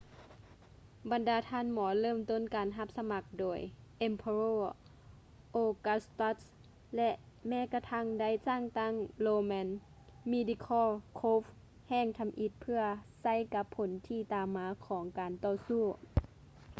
[1.11, 3.59] ບັນດາທ່ານໝໍເລີ່ມຕົ້ນການຮັບສະໝັກໂດຍ
[4.07, 4.59] emperor
[5.55, 6.37] augustus
[6.95, 7.11] ແລະ
[7.47, 8.93] ແມ້ກະທັ້ງໄດ້ສ້າງຕັ້ງ
[9.25, 9.67] roman
[10.31, 11.47] medical corps
[11.89, 12.81] ແຫ່ງທຳອິດເພື່ອ
[13.21, 15.83] ໃຊ້ກັບຜົນທີ່ຕາມມາຂອງການຕໍ່ສູ້